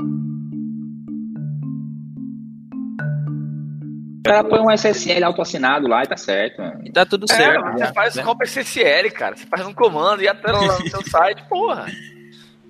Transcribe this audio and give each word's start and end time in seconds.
O 0.00 0.04
cara 4.24 4.42
põe 4.44 4.60
um 4.60 4.70
SSL 4.70 5.22
autoassinado 5.24 5.86
lá 5.86 6.02
e 6.02 6.06
tá 6.06 6.16
certo. 6.16 6.62
E 6.84 6.90
tá 6.90 7.04
tudo 7.04 7.26
É, 7.30 7.34
certo. 7.36 7.62
você 7.72 7.84
né? 7.84 7.92
faz 7.94 8.16
o 8.16 8.22
copy 8.22 8.44
SSL, 8.46 9.10
cara. 9.12 9.36
Você 9.36 9.44
faz 9.46 9.66
um 9.66 9.74
comando 9.74 10.22
e 10.22 10.28
até 10.28 10.50
lá 10.50 10.60
no 10.80 10.88
seu 10.88 11.02
site, 11.06 11.42
porra. 11.48 11.86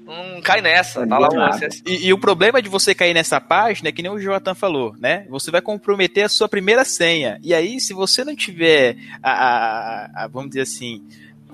Não 0.05 0.41
cai 0.43 0.61
nessa. 0.61 1.07
Tá 1.07 1.19
lá 1.19 1.29
Nada. 1.33 1.57
SSL. 1.57 1.83
E, 1.87 2.09
e 2.09 2.13
o 2.13 2.19
problema 2.19 2.61
de 2.61 2.69
você 2.69 2.95
cair 2.95 3.15
nessa 3.15 3.41
página 3.41 3.89
é 3.89 3.93
que 3.93 4.03
nem 4.03 4.11
o 4.11 4.19
Jonathan 4.19 4.55
falou, 4.55 4.95
né? 4.99 5.27
Você 5.31 5.51
vai 5.51 5.63
comprometer 5.63 6.25
a 6.25 6.29
sua 6.29 6.49
primeira 6.49 6.85
senha. 6.85 7.39
E 7.43 7.55
aí, 7.55 7.81
se 7.81 7.95
você 7.95 8.25
não 8.25 8.35
tiver 8.37 8.97
a, 9.23 9.31
a- 9.31 10.25
a- 10.25 10.29
vamos 10.29 10.51
dizer 10.51 10.63
assim, 10.63 11.03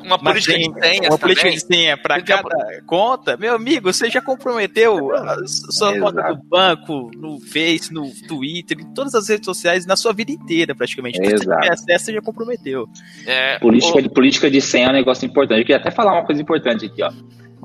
Uma 0.05 0.19
política 0.19 0.59
de 0.59 0.65
senhas 0.81 1.07
uma 1.09 1.19
política 1.19 1.43
também. 1.49 1.59
de 1.59 1.67
senha 1.67 1.97
para 1.97 2.15
Tem 2.17 2.25
cada 2.25 2.83
conta, 2.87 3.37
meu 3.37 3.55
amigo, 3.55 3.93
você 3.93 4.09
já 4.11 4.21
comprometeu 4.21 5.15
a 5.15 5.37
sua 5.47 5.95
Exato. 5.97 6.01
conta 6.01 6.35
do 6.35 6.43
banco, 6.45 7.11
no 7.17 7.41
Face, 7.41 7.93
no 7.93 8.11
Twitter, 8.27 8.79
em 8.81 8.95
todas 8.95 9.15
as 9.15 9.29
redes 9.29 9.45
sociais, 9.47 9.87
na 9.87 9.97
sua 9.97 10.13
vida 10.13 10.33
inteira, 10.33 10.75
praticamente. 10.75 11.19
Então, 11.19 11.31
se 11.31 11.37
você 11.39 11.45
Exato. 11.45 11.61
tiver 11.63 11.73
acesso, 11.75 12.05
você 12.07 12.13
já 12.15 12.21
comprometeu. 12.23 12.89
É, 13.27 13.59
Política, 13.59 13.99
o- 13.99 14.03
de, 14.03 14.09
política 14.09 14.51
de 14.51 14.61
senha 14.61 14.87
é 14.87 14.91
um 14.91 14.93
negócio 14.93 15.25
importante. 15.27 15.59
Eu 15.61 15.65
queria 15.65 15.77
até 15.79 15.91
falar 15.91 16.13
uma 16.13 16.25
coisa 16.25 16.41
importante 16.41 16.87
aqui, 16.87 17.03
ó. 17.03 17.11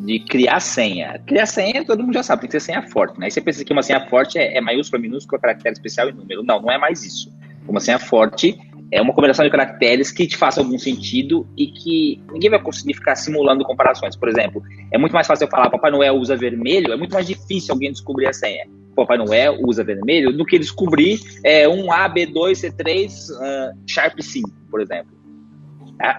De 0.01 0.19
criar 0.19 0.59
senha. 0.59 1.19
Criar 1.25 1.45
senha, 1.45 1.85
todo 1.85 2.03
mundo 2.03 2.13
já 2.13 2.21
sabe, 2.23 2.41
tem 2.41 2.49
que 2.49 2.59
ser 2.59 2.65
senha 2.65 2.81
forte, 2.89 3.17
né? 3.19 3.27
Aí 3.27 3.31
você 3.31 3.39
pensa 3.39 3.63
que 3.63 3.71
uma 3.71 3.81
senha 3.81 4.05
forte 4.09 4.37
é, 4.37 4.57
é 4.57 4.61
maiúscula, 4.61 5.01
minúscula, 5.01 5.39
caractere 5.39 5.73
especial 5.73 6.09
e 6.09 6.11
número. 6.11 6.43
Não, 6.43 6.61
não 6.61 6.69
é 6.69 6.77
mais 6.77 7.03
isso. 7.03 7.31
Uma 7.67 7.79
senha 7.79 7.97
forte 7.97 8.57
é 8.95 9.01
uma 9.01 9.13
combinação 9.13 9.43
de 9.43 9.51
caracteres 9.51 10.09
que 10.09 10.25
te 10.25 10.37
faça 10.37 10.61
algum 10.61 10.77
sentido 10.79 11.45
e 11.57 11.67
que 11.67 12.21
ninguém 12.31 12.49
vai 12.49 12.61
conseguir 12.61 12.93
ficar 12.93 13.17
simulando 13.17 13.65
comparações. 13.65 14.15
Por 14.15 14.29
exemplo, 14.29 14.63
é 14.89 14.97
muito 14.97 15.11
mais 15.11 15.27
fácil 15.27 15.43
eu 15.43 15.49
falar 15.49 15.69
Papai 15.69 15.91
Noel 15.91 16.15
usa 16.15 16.37
vermelho, 16.37 16.93
é 16.93 16.95
muito 16.95 17.13
mais 17.13 17.27
difícil 17.27 17.73
alguém 17.73 17.91
descobrir 17.91 18.27
a 18.27 18.31
senha. 18.31 18.65
Papai 18.95 19.17
Noel 19.17 19.57
usa 19.67 19.83
vermelho 19.83 20.31
do 20.31 20.45
que 20.45 20.57
descobrir 20.57 21.19
é, 21.43 21.67
um 21.67 21.91
A, 21.91 22.09
B2, 22.09 22.51
C3, 22.53 23.09
ah, 23.41 23.73
Sharp 23.85 24.17
5, 24.21 24.49
por 24.71 24.79
exemplo. 24.79 25.13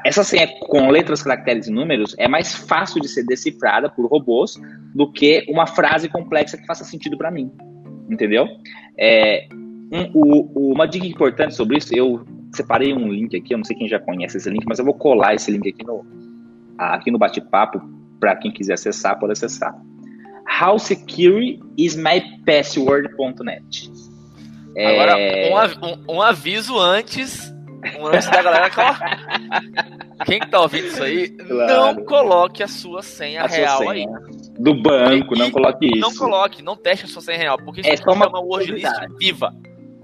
Essa 0.05 0.23
senha 0.23 0.47
com 0.61 0.91
letras, 0.91 1.23
caracteres 1.23 1.69
e 1.69 1.71
números 1.71 2.15
é 2.19 2.29
mais 2.29 2.55
fácil 2.55 3.01
de 3.01 3.09
ser 3.09 3.25
decifrada 3.25 3.89
por 3.89 4.07
robôs 4.07 4.61
do 4.95 5.11
que 5.11 5.47
uma 5.49 5.67
frase 5.67 6.11
complexa 6.11 6.59
que 6.59 6.67
faça 6.67 6.85
sentido 6.85 7.17
para 7.17 7.31
mim. 7.31 7.51
Entendeu? 8.11 8.47
É, 8.99 9.49
um- 9.91 10.11
o- 10.15 10.73
uma 10.73 10.87
dica 10.87 11.07
importante 11.07 11.55
sobre 11.55 11.79
isso, 11.79 11.95
eu 11.95 12.25
separei 12.53 12.93
um 12.93 13.09
link 13.09 13.37
aqui, 13.37 13.53
eu 13.55 13.59
não 13.59 13.65
sei 13.65 13.77
quem 13.77 13.89
já 13.89 13.99
conhece 13.99 14.37
esse 14.37 14.49
link, 14.51 14.65
mas 14.67 14.79
eu 14.79 14.85
vou 14.85 14.95
colar 14.95 15.35
esse 15.35 15.51
link 15.51 15.69
aqui 15.69 15.85
no, 15.85 16.05
aqui 16.79 17.11
no 17.11 17.19
bate-papo 17.19 17.81
para 18.21 18.35
quem 18.37 18.51
quiser 18.51 18.75
acessar, 18.75 19.19
pode 19.19 19.33
acessar. 19.33 19.75
How 20.61 20.79
secure 20.79 21.61
is 21.77 21.97
my 21.97 22.21
password.net. 22.47 23.91
Agora, 24.79 25.19
É, 25.19 25.51
um, 25.53 25.57
av- 25.57 25.79
um- 25.83 26.15
um 26.17 26.23
aviso 26.23 26.79
antes, 26.79 27.53
um 27.99 28.07
antes 28.07 28.29
da 28.31 28.43
galera 28.43 28.71
colocar. 28.71 29.41
Quem 30.25 30.41
que 30.41 30.49
tá 30.51 30.61
ouvindo 30.61 30.87
isso 30.87 31.03
aí, 31.03 31.29
Claro. 31.31 31.97
não 31.97 32.05
coloque 32.05 32.63
a 32.63 32.69
sua 32.69 33.03
senha 33.03 33.43
a 33.43 33.49
sua 33.49 33.59
real 33.59 33.79
senha 33.79 33.91
aí. 33.93 34.07
do 34.59 34.75
banco, 34.83 35.35
E- 35.35 35.39
não 35.39 35.51
coloque 35.51 35.87
isso. 35.87 35.99
Não 36.01 36.15
coloque, 36.15 36.63
não 36.63 36.77
teste 36.77 37.05
a 37.05 37.09
sua 37.09 37.21
senha 37.23 37.39
real, 37.39 37.59
porque 37.65 37.81
É 37.87 37.95
isso 37.95 38.03
só 38.03 38.13
uma 38.13 38.25
chama 38.27 38.41
wordlist 38.41 38.83
curiosidade. 38.87 39.15
viva. 39.19 39.55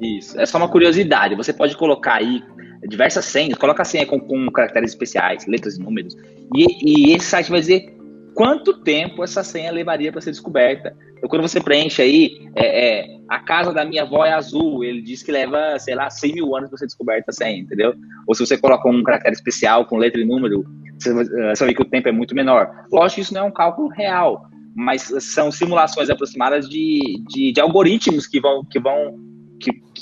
Isso. 0.02 0.40
É 0.40 0.44
só 0.44 0.58
uma 0.58 0.68
curiosidade. 0.68 1.36
Você 1.36 1.52
pode 1.52 1.76
colocar 1.76 2.14
aí 2.14 2.42
diversas 2.88 3.24
senhas. 3.24 3.56
Coloca 3.56 3.82
a 3.82 3.84
senha 3.84 4.04
com, 4.04 4.18
com 4.18 4.50
caracteres 4.50 4.90
especiais, 4.90 5.46
letras 5.46 5.76
e 5.76 5.80
números. 5.80 6.16
E, 6.54 7.10
e 7.10 7.14
esse 7.14 7.26
site 7.26 7.50
vai 7.50 7.60
dizer 7.60 7.94
quanto 8.34 8.82
tempo 8.82 9.22
essa 9.22 9.44
senha 9.44 9.70
levaria 9.70 10.10
para 10.10 10.20
ser 10.20 10.30
descoberta. 10.30 10.96
Então, 11.16 11.28
quando 11.28 11.42
você 11.42 11.60
preenche 11.60 12.02
aí, 12.02 12.50
é, 12.56 12.88
é, 13.00 13.16
a 13.28 13.38
casa 13.38 13.72
da 13.72 13.84
minha 13.84 14.02
avó 14.02 14.24
é 14.24 14.32
azul, 14.32 14.82
ele 14.82 15.00
diz 15.00 15.22
que 15.22 15.30
leva, 15.30 15.78
sei 15.78 15.94
lá, 15.94 16.10
100 16.10 16.32
mil 16.34 16.56
anos 16.56 16.68
para 16.68 16.78
ser 16.78 16.86
descoberta 16.86 17.30
a 17.30 17.32
senha, 17.32 17.60
entendeu? 17.60 17.94
Ou 18.26 18.34
se 18.34 18.44
você 18.44 18.58
coloca 18.58 18.88
um 18.88 19.02
caractere 19.04 19.34
especial 19.34 19.86
com 19.86 19.98
letra 19.98 20.20
e 20.20 20.24
número, 20.24 20.64
você 20.98 21.10
eh, 21.10 21.54
você 21.54 21.64
ver 21.64 21.74
que 21.74 21.82
o 21.82 21.88
tempo 21.88 22.08
é 22.08 22.12
muito 22.12 22.34
menor. 22.34 22.86
Lógico 22.90 23.16
que 23.16 23.20
isso 23.20 23.34
não 23.34 23.42
é 23.42 23.44
um 23.44 23.52
cálculo 23.52 23.88
real, 23.88 24.48
mas 24.74 25.02
são 25.20 25.52
simulações 25.52 26.10
aproximadas 26.10 26.68
de, 26.68 27.22
de, 27.28 27.52
de 27.52 27.60
algoritmos 27.60 28.26
que 28.26 28.40
vão, 28.40 28.64
que 28.64 28.80
vão 28.80 29.31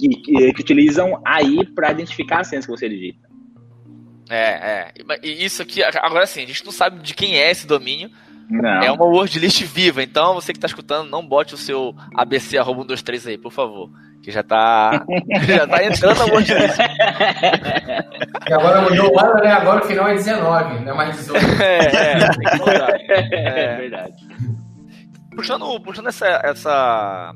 que, 0.09 0.53
que, 0.53 0.61
utilizam 0.61 1.21
aí 1.25 1.67
para 1.75 1.91
identificar 1.91 2.41
as 2.41 2.49
senhas 2.49 2.65
que 2.65 2.71
você 2.71 2.89
digita. 2.89 3.29
É, 4.29 4.37
é. 4.37 4.93
E 5.23 5.45
isso 5.45 5.61
aqui, 5.63 5.83
agora 5.83 6.27
sim, 6.27 6.45
a 6.45 6.47
gente 6.47 6.65
não 6.65 6.73
sabe 6.73 7.01
de 7.01 7.15
quem 7.15 7.37
é 7.37 7.51
esse 7.51 7.67
domínio. 7.67 8.11
Não. 8.49 8.83
É 8.83 8.91
uma 8.91 9.05
wordlist 9.05 9.63
viva, 9.63 10.03
então 10.03 10.35
você 10.35 10.53
que 10.53 10.59
tá 10.59 10.67
escutando, 10.67 11.09
não 11.09 11.25
bote 11.25 11.55
o 11.55 11.57
seu 11.57 11.95
ABC 12.17 12.59
arroba 12.59 12.81
123 12.81 13.27
aí, 13.29 13.39
por 13.39 13.53
favor. 13.53 13.91
Que 14.23 14.31
já 14.31 14.43
tá. 14.43 15.05
já 15.47 15.67
tá 15.67 15.85
entrando 15.85 16.19
na 16.19 16.25
wordlist. 16.25 16.79
E 18.49 18.53
agora 18.53 18.83
mudou 18.83 19.15
o 19.15 19.21
ano, 19.21 19.41
né? 19.43 19.53
Agora 19.53 19.85
o 19.85 19.87
final 19.87 20.09
é 20.09 20.15
19, 20.15 20.85
não 20.85 20.93
é 20.93 20.95
mais 20.95 21.17
18. 21.17 21.47
É, 21.63 21.79
é, 21.87 22.19
tem 22.19 22.51
que 22.51 22.59
mudar. 22.59 22.91
É 23.09 23.77
verdade. 23.77 24.15
Puxando, 25.35 25.81
puxando 25.81 26.09
essa, 26.09 26.27
essa 26.45 27.33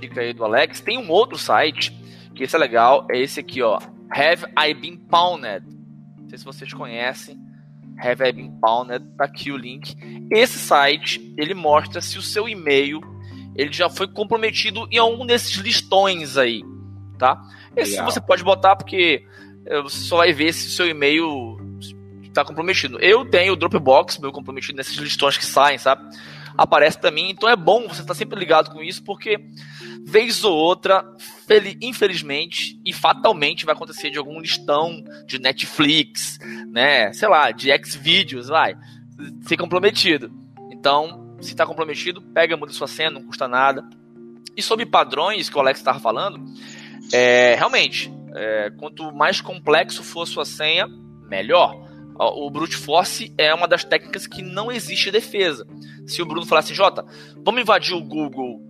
dica 0.00 0.20
aí 0.20 0.32
do 0.32 0.44
Alex, 0.44 0.80
tem 0.80 0.98
um 0.98 1.10
outro 1.10 1.38
site 1.38 1.92
que 2.34 2.44
esse 2.44 2.54
é 2.54 2.58
legal, 2.58 3.06
é 3.10 3.18
esse 3.18 3.40
aqui, 3.40 3.62
ó. 3.62 3.78
Have 4.10 4.46
I 4.58 4.74
Been 4.74 4.96
Pwned? 4.96 5.66
Não 6.18 6.28
sei 6.28 6.38
se 6.38 6.44
vocês 6.44 6.72
conhecem. 6.72 7.38
Have 7.98 8.22
I 8.22 8.32
Been 8.32 8.52
Pwned? 8.60 9.04
Tá 9.16 9.24
aqui 9.24 9.50
o 9.50 9.56
link. 9.56 9.96
Esse 10.30 10.58
site, 10.58 11.34
ele 11.36 11.52
mostra 11.54 12.00
se 12.00 12.16
o 12.16 12.22
seu 12.22 12.48
e-mail 12.48 13.00
ele 13.58 13.72
já 13.72 13.90
foi 13.90 14.06
comprometido 14.06 14.86
em 14.90 14.98
algum 14.98 15.26
desses 15.26 15.56
listões 15.56 16.36
aí, 16.36 16.62
tá? 17.18 17.42
Esse 17.76 17.92
Legal. 17.92 18.10
você 18.10 18.20
pode 18.20 18.44
botar 18.44 18.76
porque 18.76 19.24
eh, 19.66 19.82
você 19.82 19.98
só 19.98 20.18
vai 20.18 20.32
ver 20.32 20.52
se 20.52 20.68
o 20.68 20.70
seu 20.70 20.86
e-mail 20.86 21.58
está 22.22 22.44
comprometido. 22.44 23.00
Eu 23.00 23.24
tenho 23.24 23.54
o 23.54 23.56
Dropbox, 23.56 24.18
meu 24.18 24.30
comprometido 24.30 24.76
nesses 24.76 24.96
listões 24.96 25.36
que 25.36 25.44
saem, 25.44 25.76
sabe? 25.76 26.08
Aparece 26.56 26.98
para 26.98 27.10
mim, 27.10 27.30
então 27.30 27.48
é 27.48 27.56
bom 27.56 27.88
você 27.88 28.00
estar 28.00 28.14
sempre 28.14 28.38
ligado 28.38 28.70
com 28.70 28.80
isso, 28.80 29.02
porque 29.02 29.40
vez 30.04 30.44
ou 30.44 30.54
outra, 30.54 31.04
fel- 31.46 31.76
infelizmente 31.80 32.80
e 32.84 32.92
fatalmente 32.92 33.64
vai 33.64 33.74
acontecer 33.74 34.10
de 34.10 34.18
algum 34.18 34.40
listão 34.40 35.02
de 35.26 35.38
Netflix, 35.38 36.38
né? 36.68 37.12
Sei 37.12 37.28
lá, 37.28 37.50
de 37.50 37.70
Xvideos, 37.84 38.48
vai, 38.48 38.74
ser 39.42 39.56
comprometido. 39.56 40.30
Então, 40.70 41.36
se 41.40 41.50
está 41.50 41.66
comprometido, 41.66 42.22
pega, 42.22 42.56
muda 42.56 42.72
sua 42.72 42.88
senha, 42.88 43.10
não 43.10 43.22
custa 43.22 43.46
nada. 43.48 43.88
E 44.56 44.62
sobre 44.62 44.86
padrões 44.86 45.48
que 45.48 45.56
o 45.56 45.60
Alex 45.60 45.80
estava 45.80 46.00
falando, 46.00 46.40
é, 47.12 47.54
realmente, 47.54 48.12
é, 48.34 48.70
quanto 48.76 49.12
mais 49.12 49.40
complexo 49.40 50.02
for 50.02 50.22
a 50.22 50.26
sua 50.26 50.44
senha, 50.44 50.88
melhor. 51.28 51.86
O 52.20 52.50
brute 52.50 52.74
force 52.74 53.32
é 53.38 53.54
uma 53.54 53.68
das 53.68 53.84
técnicas 53.84 54.26
que 54.26 54.42
não 54.42 54.72
existe 54.72 55.08
defesa. 55.08 55.64
Se 56.04 56.20
o 56.20 56.26
Bruno 56.26 56.44
falar 56.44 56.60
assim, 56.60 56.74
Jota, 56.74 57.06
vamos 57.44 57.60
invadir 57.60 57.94
o 57.94 58.02
Google 58.02 58.60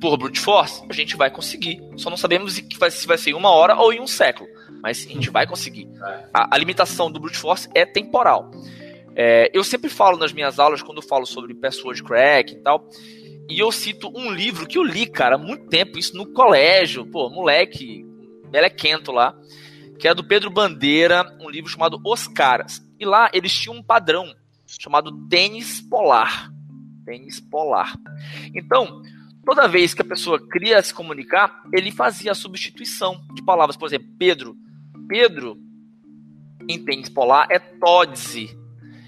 por 0.00 0.16
brute 0.16 0.40
force, 0.40 0.82
a 0.88 0.92
gente 0.92 1.16
vai 1.16 1.30
conseguir. 1.30 1.80
Só 1.96 2.10
não 2.10 2.16
sabemos 2.16 2.54
se 2.54 2.66
vai, 2.78 2.90
se 2.90 3.06
vai 3.06 3.18
ser 3.18 3.30
em 3.30 3.34
uma 3.34 3.50
hora 3.50 3.76
ou 3.76 3.92
em 3.92 4.00
um 4.00 4.06
século. 4.06 4.48
Mas 4.82 5.06
a 5.06 5.12
gente 5.12 5.30
vai 5.30 5.46
conseguir. 5.46 5.88
A, 6.32 6.54
a 6.54 6.58
limitação 6.58 7.10
do 7.10 7.20
brute 7.20 7.36
force 7.36 7.68
é 7.74 7.84
temporal. 7.84 8.50
É, 9.14 9.50
eu 9.52 9.62
sempre 9.62 9.90
falo 9.90 10.16
nas 10.16 10.32
minhas 10.32 10.58
aulas, 10.58 10.82
quando 10.82 10.98
eu 10.98 11.06
falo 11.06 11.26
sobre 11.26 11.54
password 11.54 12.02
crack 12.02 12.52
e 12.52 12.56
tal, 12.56 12.88
e 13.48 13.58
eu 13.58 13.70
cito 13.72 14.10
um 14.16 14.30
livro 14.30 14.66
que 14.66 14.78
eu 14.78 14.82
li, 14.82 15.06
cara, 15.06 15.34
há 15.34 15.38
muito 15.38 15.66
tempo, 15.66 15.98
isso 15.98 16.16
no 16.16 16.26
colégio, 16.32 17.04
pô, 17.04 17.28
moleque, 17.28 18.06
melequento 18.50 19.10
lá, 19.10 19.36
que 19.98 20.06
é 20.06 20.14
do 20.14 20.24
Pedro 20.24 20.50
Bandeira, 20.50 21.36
um 21.40 21.50
livro 21.50 21.68
chamado 21.68 22.00
Os 22.04 22.28
Caras. 22.28 22.80
E 22.98 23.04
lá 23.04 23.28
eles 23.34 23.52
tinham 23.52 23.76
um 23.76 23.82
padrão 23.82 24.32
chamado 24.66 25.12
tênis 25.28 25.80
polar. 25.80 26.50
Tênis 27.04 27.40
polar. 27.40 27.96
Então, 28.54 29.02
toda 29.50 29.66
vez 29.66 29.92
que 29.92 30.00
a 30.00 30.04
pessoa 30.04 30.40
queria 30.48 30.80
se 30.80 30.94
comunicar, 30.94 31.64
ele 31.74 31.90
fazia 31.90 32.30
a 32.30 32.36
substituição 32.36 33.20
de 33.34 33.42
palavras. 33.44 33.76
Por 33.76 33.86
exemplo, 33.86 34.06
Pedro. 34.16 34.56
Pedro, 35.08 35.58
em 36.68 36.78
tênis 36.84 37.08
polar, 37.08 37.48
é 37.50 37.58
Todze. 37.58 38.56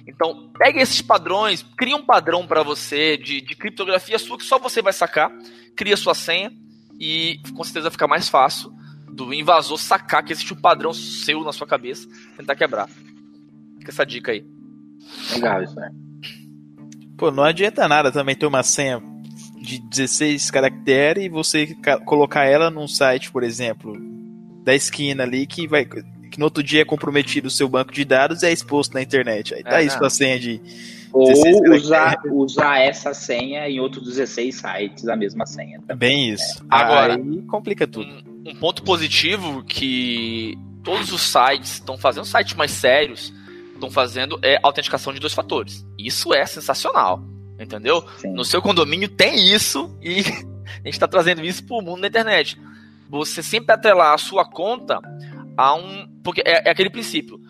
Então, 0.05 0.51
pega 0.59 0.81
esses 0.83 1.01
padrões, 1.01 1.65
cria 1.77 1.95
um 1.95 2.05
padrão 2.05 2.45
para 2.45 2.65
você 2.65 3.17
de, 3.17 3.41
de 3.41 3.55
criptografia 3.55 4.19
sua 4.19 4.37
que 4.37 4.43
só 4.43 4.59
você 4.59 4.83
vai 4.83 4.93
sacar, 4.93 5.31
cria 5.77 5.97
sua 5.97 6.13
senha 6.13 6.51
e 6.99 7.41
com 7.55 7.63
certeza 7.63 7.93
fica 7.93 8.09
mais 8.09 8.29
fácil 8.29 8.73
do 9.13 9.33
invasor 9.33 9.79
sacar 9.79 10.25
que 10.25 10.33
existe 10.33 10.53
um 10.53 10.61
padrão 10.61 10.93
seu 10.93 11.45
na 11.45 11.53
sua 11.53 11.69
cabeça, 11.69 12.09
tentar 12.37 12.57
quebrar. 12.57 12.89
Fica 13.79 13.93
essa 13.93 14.05
dica 14.05 14.33
aí. 14.33 14.45
Legal 15.35 15.63
isso, 15.63 15.77
né? 15.77 15.89
Pô, 17.17 17.31
não 17.31 17.45
adianta 17.45 17.87
nada 17.87 18.11
também 18.11 18.35
ter 18.35 18.47
uma 18.47 18.65
senha 18.65 19.12
de 19.63 19.79
16 19.79 20.51
caracteres 20.51 21.25
e 21.25 21.29
você 21.29 21.67
ca- 21.81 21.99
colocar 22.01 22.45
ela 22.45 22.71
num 22.71 22.89
site, 22.89 23.31
por 23.31 23.43
exemplo, 23.43 23.97
da 24.65 24.75
esquina 24.75 25.23
ali 25.23 25.47
que 25.47 25.67
vai 25.67 25.85
que 25.85 26.39
no 26.39 26.47
outro 26.47 26.63
dia 26.63 26.81
é 26.81 26.85
comprometido 26.85 27.49
o 27.49 27.51
seu 27.51 27.69
banco 27.69 27.93
de 27.93 28.05
dados 28.07 28.43
e 28.43 28.47
é 28.47 28.53
exposto 28.53 28.95
na 28.95 29.03
internet. 29.03 29.55
Aí 29.55 29.63
tá 29.63 29.81
É, 29.83 29.85
isso 29.85 29.97
não. 29.97 30.01
com 30.01 30.07
a 30.07 30.11
senha 30.11 30.39
de 30.41 30.61
Ou 31.13 31.27
16 31.27 31.85
usar, 31.85 32.17
usar 32.31 32.79
essa 32.81 33.13
senha 33.13 33.69
em 33.69 33.79
outros 33.79 34.05
16 34.07 34.55
sites, 34.57 35.07
a 35.09 35.15
mesma 35.15 35.45
senha. 35.45 35.79
É 35.89 35.95
bem 35.95 36.31
isso. 36.31 36.65
Agora- 36.71 37.17
Aí 37.17 37.43
complica 37.43 37.87
tudo. 37.87 38.07
Um, 38.11 38.51
um 38.51 38.55
ponto 38.55 38.83
positivo 38.83 39.63
que 39.63 40.57
todos 40.83 41.13
os 41.13 41.21
sites 41.21 41.75
estão 41.75 41.99
fazendo, 41.99 42.25
sites 42.25 42.55
mais 42.55 42.71
sérios, 42.71 43.31
estão 43.75 43.91
fazendo 43.91 44.39
é 44.43 44.59
autenticação 44.63 45.13
de 45.13 45.21
dois 45.21 45.35
fatores. 45.35 45.85
Isso 45.99 46.33
é 46.33 46.47
sensacional, 46.47 47.23
entendeu? 47.63 48.05
Sim. 48.19 48.33
No 48.33 48.45
seu 48.45 48.61
condomínio 48.61 49.09
tem 49.09 49.49
isso 49.53 49.97
e 50.03 50.21
a 50.21 50.85
gente 50.85 50.91
está 50.95 51.07
trazendo 51.09 51.45
isso 51.45 51.65
para 51.65 51.77
o 51.77 51.83
mundo 51.83 52.01
da 52.03 52.09
internet. 52.09 52.61
Você 53.09 53.43
sempre 53.43 53.73
atrelar 53.75 54.15
a 54.15 54.19
sua 54.19 54.45
conta 54.45 54.99
a 55.57 55.75
um. 55.75 56.09
Porque 56.25 56.43
é, 56.45 56.69
é 56.69 56.71
aquele 56.71 56.91
princípio. 56.91 57.41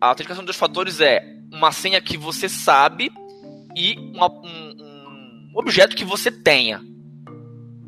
A 0.00 0.08
autenticação 0.08 0.42
de 0.42 0.46
dois 0.46 0.56
fatores 0.58 1.00
é 1.00 1.22
uma 1.52 1.72
senha 1.72 2.00
que 2.00 2.16
você 2.18 2.48
sabe 2.48 3.10
e 3.74 3.96
uma- 4.14 4.30
um, 4.30 4.76
um 5.54 5.58
objeto 5.58 5.96
que 5.96 6.04
você 6.04 6.30
tenha. 6.30 6.82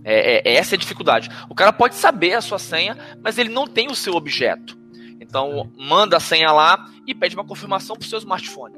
É, 0.05 0.37
é- 0.37 0.53
é 0.53 0.55
essa 0.57 0.75
a 0.75 0.79
dificuldade. 0.79 1.29
O 1.51 1.55
cara 1.55 1.73
pode 1.73 1.95
saber 1.97 2.33
a 2.35 2.41
sua 2.41 2.59
senha, 2.59 2.97
mas 3.23 3.37
ele 3.37 3.51
não 3.51 3.67
tem 3.67 3.89
o 3.91 3.95
seu 3.95 4.15
objeto. 4.15 4.79
Então, 5.21 5.71
manda 5.77 6.17
a 6.17 6.21
senha 6.21 6.51
lá 6.51 6.87
e 7.07 7.15
pede 7.15 7.35
uma 7.35 7.45
confirmação 7.45 7.95
para 7.97 8.07
o 8.07 8.09
seu 8.09 8.19
smartphone. 8.19 8.75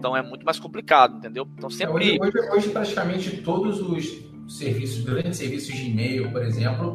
Então, 0.00 0.16
é 0.16 0.22
muito 0.22 0.46
mais 0.46 0.58
complicado, 0.58 1.18
entendeu? 1.18 1.46
Então, 1.58 1.66
Hoje, 1.68 1.76
sempre. 1.76 2.18
hoje, 2.18 2.32
hoje, 2.54 2.68
praticamente 2.70 3.36
todos 3.42 3.82
os 3.82 4.18
serviços, 4.48 5.04
grandes 5.04 5.36
serviços 5.36 5.74
de 5.76 5.90
e-mail, 5.90 6.32
por 6.32 6.42
exemplo, 6.42 6.94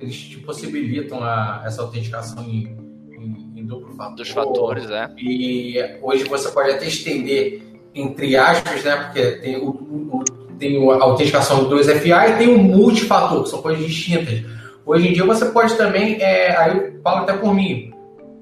eles 0.00 0.16
te 0.16 0.38
possibilitam 0.38 1.22
a- 1.22 1.62
essa 1.66 1.82
autenticação 1.82 2.42
em, 2.44 2.74
em- 3.12 3.52
em 3.60 3.66
duplo 3.66 3.92
fator. 3.94 4.16
Dos 4.16 4.30
fatores, 4.30 4.90
é. 4.90 5.10
E 5.18 5.76
hoje 6.00 6.24
você 6.24 6.50
pode 6.50 6.70
até 6.70 6.88
estender, 6.88 7.60
entre 7.94 8.34
aspas, 8.38 8.82
né? 8.84 8.96
Porque 8.96 9.32
tem, 9.32 9.56
o, 9.58 9.68
o- 9.68 10.24
tem 10.58 10.90
a 10.90 10.94
autenticação 11.02 11.64
do 11.64 11.68
2FA 11.76 12.26
e 12.30 12.38
tem 12.38 12.48
o 12.48 12.58
multifator, 12.58 13.42
que 13.42 13.50
são 13.50 13.60
coisas 13.60 13.84
distintas. 13.84 14.42
Hoje 14.86 15.08
em 15.08 15.12
dia 15.12 15.26
você 15.26 15.44
pode 15.44 15.76
também, 15.76 16.14
é, 16.22 16.56
aí 16.56 16.76
eu 16.94 17.00
falo 17.02 17.18
até 17.18 17.34
por 17.34 17.54
mim, 17.54 17.92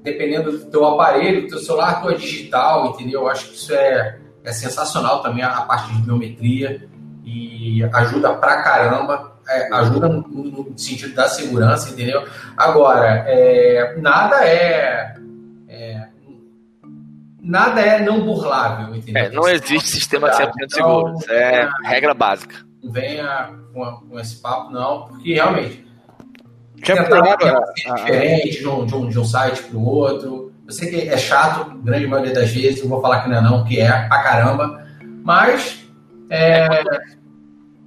dependendo 0.02 0.52
do 0.52 0.66
teu 0.66 0.84
aparelho, 0.86 1.42
do 1.42 1.48
teu 1.48 1.58
celular, 1.58 2.00
tua 2.00 2.14
digital, 2.14 2.90
entendeu? 2.90 3.22
Eu 3.22 3.28
acho 3.28 3.48
que 3.48 3.54
isso 3.54 3.72
é, 3.74 4.18
é 4.44 4.52
sensacional 4.52 5.22
também, 5.22 5.42
a 5.42 5.62
parte 5.62 5.92
de 5.92 6.02
biometria 6.02 6.88
e 7.24 7.82
ajuda 7.92 8.34
pra 8.34 8.62
caramba, 8.62 9.38
é, 9.48 9.72
ajuda 9.74 10.08
no, 10.08 10.22
no 10.22 10.78
sentido 10.78 11.14
da 11.14 11.28
segurança, 11.28 11.90
entendeu? 11.90 12.24
Agora, 12.56 13.24
é, 13.26 13.96
nada 13.98 14.44
é, 14.46 15.14
é- 15.68 16.08
nada 17.40 17.80
é 17.80 18.02
não 18.02 18.24
burlável, 18.24 18.94
entendeu? 18.94 19.24
É, 19.24 19.30
não 19.30 19.48
existe 19.48 19.88
sistema 19.88 20.30
100% 20.30 20.50
seguro. 20.68 21.14
Isso 21.18 21.32
é 21.32 21.68
regra 21.84 22.14
básica. 22.14 22.56
Não 22.82 22.92
venha 22.92 23.54
com, 23.72 23.84
com 24.08 24.20
esse 24.20 24.36
papo, 24.40 24.70
não, 24.70 25.06
porque 25.06 25.34
realmente 25.34 25.87
Ser 26.84 26.98
a- 27.46 27.92
a- 27.92 27.94
diferente 27.96 28.58
de 28.58 28.68
um, 28.68 28.86
de, 28.86 28.94
um, 28.94 29.08
de 29.08 29.18
um 29.18 29.24
site 29.24 29.62
para 29.62 29.76
o 29.76 29.84
outro. 29.84 30.52
Eu 30.66 30.72
sei 30.72 30.90
que 30.90 31.08
é 31.08 31.16
chato, 31.16 31.70
grande 31.78 32.06
maioria 32.06 32.32
das 32.34 32.50
vezes, 32.50 32.82
não 32.82 32.90
vou 32.90 33.00
falar 33.00 33.22
que 33.22 33.28
não 33.30 33.36
é 33.38 33.40
não, 33.40 33.64
que 33.64 33.80
é 33.80 33.90
pra 34.08 34.22
caramba, 34.22 34.86
mas 35.24 35.84
é, 36.30 36.82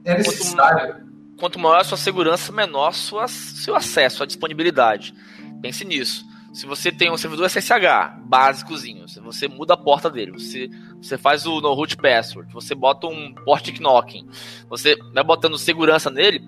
é 0.05 0.17
necessário. 0.17 0.95
Quanto 1.39 1.59
maior 1.59 1.79
a 1.79 1.83
sua 1.83 1.97
segurança, 1.97 2.51
menor 2.51 2.93
sua, 2.93 3.27
seu 3.27 3.75
acesso, 3.75 4.23
a 4.23 4.25
disponibilidade. 4.25 5.13
Pense 5.61 5.83
nisso. 5.85 6.25
Se 6.53 6.65
você 6.65 6.91
tem 6.91 7.09
um 7.09 7.17
servidor 7.17 7.45
SSH 7.49 8.17
básicozinho, 8.25 9.07
se 9.07 9.19
você 9.21 9.47
muda 9.47 9.73
a 9.73 9.77
porta 9.77 10.09
dele, 10.09 10.31
você, 10.33 10.69
você 11.01 11.17
faz 11.17 11.45
o 11.45 11.61
no 11.61 11.73
root 11.73 11.95
password, 11.97 12.51
você 12.51 12.75
bota 12.75 13.07
um 13.07 13.33
port 13.45 13.69
knocking, 13.79 14.27
você 14.67 14.97
vai 15.13 15.23
botando 15.23 15.57
segurança 15.57 16.09
nele, 16.09 16.41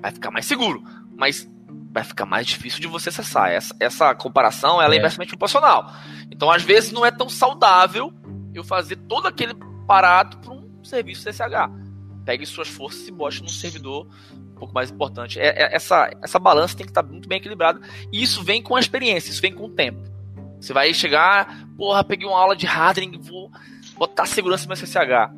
vai 0.00 0.10
ficar 0.12 0.30
mais 0.30 0.44
seguro, 0.44 0.82
mas 1.16 1.48
vai 1.96 2.04
ficar 2.04 2.26
mais 2.26 2.46
difícil 2.46 2.80
de 2.80 2.86
você 2.86 3.08
acessar. 3.08 3.50
Essa, 3.50 3.74
essa 3.80 4.14
comparação 4.14 4.80
ela 4.82 4.92
é 4.94 4.96
É. 4.96 4.98
inversamente 4.98 5.30
proporcional. 5.30 5.90
Então, 6.30 6.50
às 6.50 6.62
vezes, 6.62 6.92
não 6.92 7.04
é 7.06 7.10
tão 7.10 7.28
saudável 7.28 8.12
eu 8.54 8.62
fazer 8.62 8.96
todo 8.96 9.26
aquele 9.26 9.54
parado 9.86 10.36
para 10.38 10.52
um 10.52 10.84
serviço 10.84 11.28
SSH. 11.28 11.70
Pegue 12.24 12.44
suas 12.44 12.68
forças 12.68 13.06
e 13.08 13.10
bote 13.12 13.40
num 13.42 13.48
servidor 13.48 14.06
um 14.34 14.54
pouco 14.58 14.74
mais 14.74 14.90
importante. 14.90 15.38
É, 15.40 15.46
é- 15.48 15.74
essa, 15.76 16.10
essa 16.22 16.38
balança 16.38 16.76
tem 16.76 16.84
que 16.84 16.90
estar 16.90 17.02
muito 17.02 17.28
bem 17.28 17.38
equilibrada. 17.38 17.80
E 18.12 18.22
isso 18.22 18.42
vem 18.42 18.62
com 18.62 18.76
a 18.76 18.80
experiência, 18.80 19.30
isso 19.30 19.40
vem 19.40 19.54
com 19.54 19.64
o 19.64 19.70
tempo. 19.70 20.00
Você 20.60 20.72
vai 20.72 20.92
chegar, 20.92 21.66
porra, 21.76 22.02
peguei 22.04 22.26
uma 22.26 22.38
aula 22.38 22.56
de 22.56 22.66
hardening, 22.66 23.18
vou 23.20 23.50
botar 23.96 24.26
segurança 24.26 24.66
no 24.66 24.68
meu. 24.68 25.34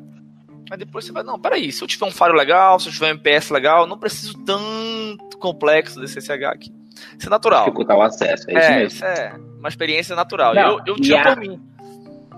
Aí 0.71 0.77
depois 0.77 1.05
você 1.05 1.11
vai, 1.11 1.23
não, 1.23 1.39
peraí, 1.39 1.71
se 1.71 1.83
eu 1.83 1.87
tiver 1.87 2.05
um 2.05 2.11
faro 2.11 2.33
legal, 2.35 2.79
se 2.79 2.87
eu 2.89 2.93
tiver 2.93 3.07
um 3.07 3.09
MPS 3.11 3.51
legal, 3.51 3.87
não 3.87 3.97
preciso 3.97 4.37
tanto 4.45 5.37
complexo 5.37 5.99
desse 5.99 6.19
SSH 6.21 6.43
aqui. 6.45 6.71
Isso 7.17 7.27
é 7.27 7.29
natural. 7.29 7.63
Dificultar 7.65 7.97
o 7.97 8.01
acesso, 8.01 8.45
é 8.49 8.53
isso 8.59 8.67
É, 8.71 8.75
mesmo. 8.75 8.87
isso 8.87 9.05
é 9.05 9.33
uma 9.57 9.69
experiência 9.69 10.15
natural. 10.15 10.53
Não, 10.53 10.61
eu 10.79 10.83
eu 10.87 10.95
tiro 10.95 11.17
a- 11.17 11.35
mim. 11.35 11.59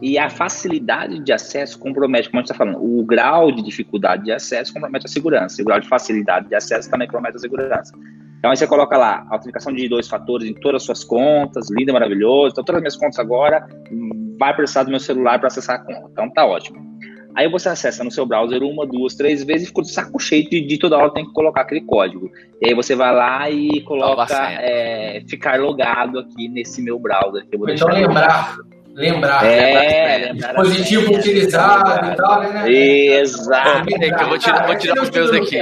E 0.01 0.17
a 0.17 0.29
facilidade 0.31 1.19
de 1.19 1.31
acesso 1.31 1.77
compromete, 1.77 2.27
como 2.29 2.39
a 2.39 2.41
gente 2.41 2.51
está 2.51 2.57
falando, 2.57 2.83
o 2.83 3.03
grau 3.05 3.51
de 3.51 3.61
dificuldade 3.61 4.23
de 4.23 4.31
acesso 4.31 4.73
compromete 4.73 5.05
a 5.05 5.09
segurança, 5.09 5.61
e 5.61 5.63
o 5.63 5.65
grau 5.65 5.79
de 5.79 5.87
facilidade 5.87 6.47
de 6.47 6.55
acesso 6.55 6.89
também 6.89 7.07
compromete 7.07 7.35
a 7.37 7.39
segurança. 7.39 7.93
Então 8.39 8.49
aí 8.49 8.57
você 8.57 8.65
coloca 8.65 8.97
lá, 8.97 9.23
autenticação 9.29 9.71
de 9.71 9.87
dois 9.87 10.07
fatores 10.07 10.47
em 10.47 10.55
todas 10.55 10.81
as 10.81 10.85
suas 10.87 11.03
contas, 11.03 11.69
lindo, 11.69 11.93
maravilhoso, 11.93 12.53
então 12.53 12.63
todas 12.63 12.77
as 12.77 12.81
minhas 12.81 12.95
contas 12.95 13.19
agora, 13.19 13.67
hum, 13.91 14.35
vai 14.39 14.55
precisar 14.55 14.81
do 14.83 14.89
meu 14.89 14.99
celular 14.99 15.37
para 15.37 15.47
acessar 15.47 15.75
a 15.75 15.79
conta, 15.83 16.09
então 16.11 16.27
tá 16.31 16.47
ótimo. 16.47 16.90
Aí 17.35 17.49
você 17.49 17.69
acessa 17.69 18.03
no 18.03 18.11
seu 18.11 18.25
browser 18.25 18.61
uma, 18.63 18.85
duas, 18.85 19.15
três 19.15 19.43
vezes 19.43 19.63
e 19.63 19.67
fica 19.67 19.81
de 19.81 19.91
saco 19.91 20.19
cheio 20.19 20.49
de, 20.49 20.61
de 20.61 20.77
toda 20.77 20.97
hora 20.97 21.13
tem 21.13 21.25
que 21.25 21.33
colocar 21.33 21.61
aquele 21.61 21.81
código. 21.81 22.29
E 22.61 22.67
aí 22.69 22.73
você 22.75 22.95
vai 22.95 23.13
lá 23.13 23.49
e 23.49 23.81
coloca 23.81 24.35
é, 24.61 25.21
ficar 25.27 25.59
logado 25.59 26.19
aqui 26.19 26.47
nesse 26.47 26.81
meu 26.81 26.99
browser. 26.99 27.45
Que 27.47 27.55
eu 27.55 27.59
vou 27.59 27.69
Então 27.69 27.87
lembrar, 27.87 28.57
lembrar. 28.93 29.45
É, 29.45 30.31
lembrar 30.33 30.49
a 30.49 30.61
dispositivo 30.61 31.13
utilizado 31.15 32.05
e 32.11 32.15
tal, 32.15 32.41
né? 32.41 32.71
Exato. 32.71 33.85
Peraí, 33.85 34.13
que 34.15 34.23
eu 34.23 34.27
vou 34.29 34.37
tirar- 34.37 34.67
vou 34.67 34.75
tirar 34.77 35.01
os 35.01 35.09
meus 35.09 35.31
aqui. 35.31 35.57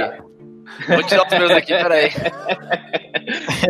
Vou 0.88 1.02
tirar 1.04 1.26
os 1.26 1.38
meus 1.38 1.50
aqui, 1.52 1.72
peraí. 1.72 2.10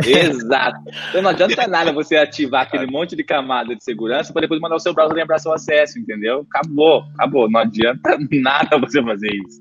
Exato. 0.07 0.79
Então 1.11 1.23
não 1.23 1.31
adianta 1.31 1.67
nada 1.67 1.93
você 1.93 2.17
ativar 2.17 2.63
aquele 2.63 2.87
monte 2.87 3.15
de 3.17 3.25
camada 3.25 3.75
de 3.75 3.83
segurança 3.85 4.33
para 4.33 4.43
depois 4.43 4.61
mandar 4.61 4.77
o 4.77 4.81
seu 4.81 4.93
browser 4.95 5.17
lembrar 5.17 5.39
seu 5.39 5.53
acesso, 5.53 5.99
entendeu? 5.99 6.47
Acabou, 6.53 7.05
acabou. 7.15 7.51
Não 7.51 7.61
adianta 7.61 8.17
nada 8.31 8.79
você 8.79 9.03
fazer 9.03 9.29
isso. 9.35 9.61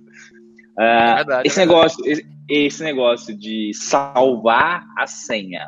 Ah, 0.77 1.15
Verdade, 1.17 1.47
esse 1.47 1.59
é 1.59 1.65
verdade. 1.65 1.67
negócio, 1.67 2.05
esse, 2.05 2.25
esse 2.49 2.83
negócio 2.83 3.37
de 3.37 3.71
salvar 3.73 4.83
a 4.97 5.05
senha 5.07 5.67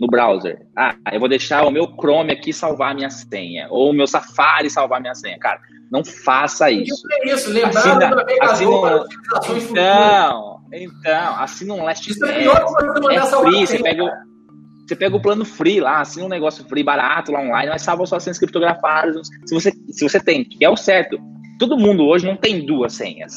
no 0.00 0.06
browser. 0.06 0.58
Ah, 0.76 0.94
eu 1.12 1.20
vou 1.20 1.28
deixar 1.28 1.64
o 1.64 1.70
meu 1.70 1.86
Chrome 1.86 2.32
aqui 2.32 2.52
salvar 2.52 2.92
a 2.92 2.94
minha 2.94 3.10
senha, 3.10 3.66
ou 3.70 3.90
o 3.90 3.92
meu 3.92 4.06
Safari 4.06 4.70
salvar 4.70 4.98
a 4.98 5.00
minha 5.00 5.14
senha. 5.14 5.38
Cara, 5.38 5.60
não 5.90 6.04
faça 6.04 6.70
isso. 6.70 7.02
É 7.10 7.28
isso, 7.34 7.50
lembrar 7.50 7.80
Assina- 7.80 8.08
do 8.08 8.16
navegador 8.16 8.50
assina- 8.52 8.80
para 8.80 9.02
utilizações 9.02 9.62
futuras. 9.64 10.61
Então, 10.72 11.36
assina 11.36 11.74
um 11.74 11.84
Last 11.84 12.10
Isso 12.10 12.24
é 12.24 12.40
pior 12.40 12.64
que 12.64 13.00
você 13.00 13.14
É 13.14 13.26
free, 13.26 13.66
você 13.66 13.82
pega, 13.82 14.04
o, 14.04 14.10
você 14.86 14.96
pega 14.96 15.16
o 15.16 15.22
plano 15.22 15.44
free 15.44 15.80
lá, 15.80 16.00
assina 16.00 16.26
um 16.26 16.30
negócio 16.30 16.64
free, 16.64 16.82
barato 16.82 17.30
lá 17.30 17.40
online, 17.40 17.70
mas 17.70 17.82
salva 17.82 18.06
suas 18.06 18.22
senhas 18.22 18.38
criptografadas. 18.38 19.28
Se 19.46 19.54
você, 19.54 19.70
se 19.90 20.08
você 20.08 20.18
tem, 20.18 20.44
que 20.44 20.64
é 20.64 20.70
o 20.70 20.76
certo. 20.76 21.18
Todo 21.58 21.78
mundo 21.78 22.04
hoje 22.04 22.26
não 22.26 22.36
tem 22.36 22.64
duas 22.64 22.94
senhas. 22.94 23.34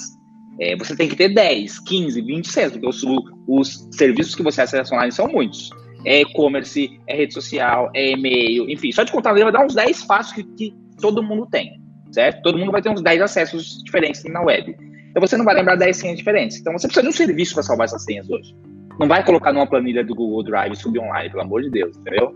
É, 0.59 0.75
você 0.77 0.95
tem 0.95 1.09
que 1.09 1.15
ter 1.15 1.29
10, 1.29 1.79
15, 1.79 2.21
20 2.21 2.47
senhas, 2.47 2.71
porque 2.71 2.87
os, 2.87 3.03
os 3.47 3.89
serviços 3.91 4.33
que 4.33 4.41
você 4.41 4.61
acessa 4.61 4.95
online 4.95 5.11
são 5.11 5.27
muitos. 5.27 5.69
É 6.05 6.21
e-commerce, 6.21 6.99
é 7.07 7.15
rede 7.15 7.33
social, 7.33 7.89
é 7.93 8.11
e-mail, 8.11 8.69
enfim, 8.69 8.91
só 8.91 9.03
de 9.03 9.11
contar 9.11 9.33
vai 9.33 9.51
dar 9.51 9.65
uns 9.65 9.73
10 9.73 10.03
passos 10.03 10.33
que, 10.33 10.43
que 10.43 10.73
todo 11.01 11.23
mundo 11.23 11.47
tem, 11.47 11.81
certo? 12.11 12.41
Todo 12.43 12.57
mundo 12.57 12.71
vai 12.71 12.81
ter 12.81 12.89
uns 12.89 13.01
10 13.01 13.21
acessos 13.21 13.83
diferentes 13.83 14.23
na 14.25 14.41
web. 14.41 14.75
Então 15.15 15.25
você 15.25 15.37
não 15.37 15.45
vai 15.45 15.55
lembrar 15.55 15.75
10 15.77 15.95
senhas 15.95 16.17
diferentes. 16.17 16.57
Então 16.59 16.73
você 16.73 16.87
precisa 16.87 17.03
de 17.03 17.07
um 17.09 17.15
serviço 17.15 17.53
para 17.53 17.63
salvar 17.63 17.85
essas 17.85 18.03
senhas 18.03 18.29
hoje. 18.29 18.53
Não 18.99 19.07
vai 19.07 19.23
colocar 19.23 19.53
numa 19.53 19.65
planilha 19.65 20.03
do 20.03 20.13
Google 20.13 20.43
Drive 20.43 20.73
e 20.73 20.75
subir 20.75 20.99
online, 20.99 21.29
pelo 21.29 21.43
amor 21.43 21.61
de 21.61 21.69
Deus, 21.69 21.95
entendeu? 21.97 22.35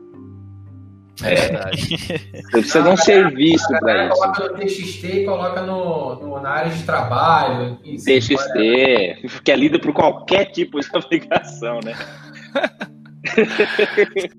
É 1.21 1.35
verdade. 1.35 1.97
Você 1.97 2.51
precisa 2.51 2.81
de 2.81 2.87
um 2.89 2.95
serviço 2.95 3.75
A 3.75 3.79
para 3.79 4.05
isso. 4.05 4.15
coloca 4.15 4.47
no 4.47 4.53
TXT 4.57 5.03
e 5.05 5.25
coloca 5.25 5.61
no, 5.63 6.15
no- 6.21 6.41
na 6.41 6.49
área 6.51 6.71
de 6.71 6.83
trabalho. 6.83 7.77
e 7.83 7.99
sim, 7.99 8.19
TXT, 8.19 9.39
que 9.43 9.51
é 9.51 9.55
lido 9.57 9.79
por 9.81 9.91
qualquer 9.91 10.45
tipo 10.51 10.79
de 10.79 10.87
aplicação, 10.95 11.81
né? 11.83 11.93